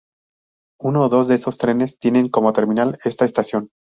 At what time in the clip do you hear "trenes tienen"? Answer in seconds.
1.59-2.27